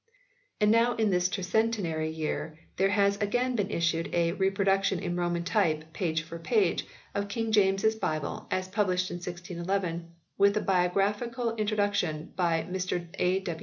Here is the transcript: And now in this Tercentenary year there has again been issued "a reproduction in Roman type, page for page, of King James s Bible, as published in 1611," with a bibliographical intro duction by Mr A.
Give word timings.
And 0.59 0.71
now 0.71 0.95
in 0.95 1.11
this 1.11 1.29
Tercentenary 1.29 2.09
year 2.09 2.57
there 2.77 2.89
has 2.89 3.17
again 3.17 3.55
been 3.55 3.69
issued 3.69 4.09
"a 4.15 4.31
reproduction 4.31 4.97
in 4.97 5.15
Roman 5.15 5.43
type, 5.43 5.93
page 5.93 6.23
for 6.23 6.39
page, 6.39 6.87
of 7.13 7.27
King 7.27 7.51
James 7.51 7.85
s 7.85 7.93
Bible, 7.93 8.47
as 8.49 8.67
published 8.67 9.11
in 9.11 9.17
1611," 9.17 10.11
with 10.39 10.57
a 10.57 10.59
bibliographical 10.59 11.53
intro 11.55 11.77
duction 11.77 12.35
by 12.35 12.63
Mr 12.63 13.05
A. 13.19 13.43